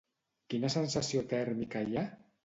Quina 0.53 0.69
sensació 0.75 1.21
tèrmica 1.33 1.83
hi 1.91 1.99
ha? 1.99 2.07